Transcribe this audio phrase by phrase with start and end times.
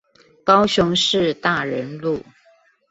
[0.43, 2.23] 高雄市大仁路